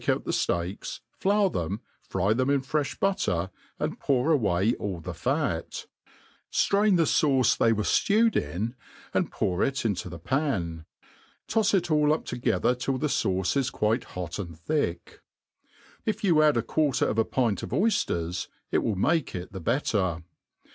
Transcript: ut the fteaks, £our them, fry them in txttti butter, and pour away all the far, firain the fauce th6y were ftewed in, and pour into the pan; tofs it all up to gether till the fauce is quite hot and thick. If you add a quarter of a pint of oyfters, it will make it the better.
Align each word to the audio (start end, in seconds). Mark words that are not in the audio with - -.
ut 0.09 0.25
the 0.25 0.31
fteaks, 0.31 0.99
£our 1.23 1.51
them, 1.53 1.79
fry 2.01 2.33
them 2.33 2.49
in 2.49 2.59
txttti 2.59 2.99
butter, 2.99 3.51
and 3.77 3.99
pour 3.99 4.31
away 4.31 4.73
all 4.79 4.99
the 4.99 5.13
far, 5.13 5.61
firain 6.51 6.97
the 6.97 7.03
fauce 7.03 7.55
th6y 7.55 7.71
were 7.73 7.83
ftewed 7.83 8.35
in, 8.35 8.73
and 9.13 9.31
pour 9.31 9.63
into 9.63 10.09
the 10.09 10.17
pan; 10.17 10.85
tofs 11.47 11.75
it 11.75 11.91
all 11.91 12.11
up 12.11 12.25
to 12.25 12.35
gether 12.39 12.73
till 12.73 12.97
the 12.97 13.05
fauce 13.05 13.55
is 13.55 13.69
quite 13.69 14.05
hot 14.15 14.39
and 14.39 14.57
thick. 14.57 15.21
If 16.03 16.23
you 16.23 16.41
add 16.41 16.57
a 16.57 16.63
quarter 16.63 17.05
of 17.05 17.19
a 17.19 17.23
pint 17.23 17.61
of 17.61 17.69
oyfters, 17.69 18.47
it 18.71 18.79
will 18.79 18.95
make 18.95 19.35
it 19.35 19.53
the 19.53 19.61
better. 19.61 20.23